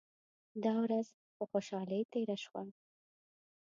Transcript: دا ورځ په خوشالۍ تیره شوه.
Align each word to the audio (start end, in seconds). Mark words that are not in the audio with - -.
دا 0.63 0.73
ورځ 0.83 1.07
په 1.37 1.43
خوشالۍ 1.51 2.01
تیره 2.11 2.37
شوه. 2.43 2.61